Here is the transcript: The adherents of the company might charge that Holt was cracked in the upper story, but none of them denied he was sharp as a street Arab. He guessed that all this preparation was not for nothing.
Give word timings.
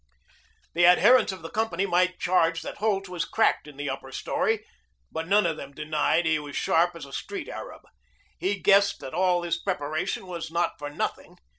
The 0.73 0.83
adherents 0.87 1.31
of 1.31 1.43
the 1.43 1.51
company 1.51 1.85
might 1.85 2.19
charge 2.19 2.63
that 2.63 2.77
Holt 2.77 3.07
was 3.07 3.23
cracked 3.23 3.67
in 3.67 3.77
the 3.77 3.87
upper 3.91 4.11
story, 4.11 4.65
but 5.11 5.27
none 5.27 5.45
of 5.45 5.57
them 5.57 5.73
denied 5.75 6.25
he 6.25 6.39
was 6.39 6.55
sharp 6.55 6.95
as 6.95 7.05
a 7.05 7.13
street 7.13 7.47
Arab. 7.47 7.83
He 8.39 8.59
guessed 8.59 8.99
that 9.01 9.13
all 9.13 9.41
this 9.41 9.59
preparation 9.61 10.25
was 10.25 10.49
not 10.49 10.79
for 10.79 10.89
nothing. 10.89 11.37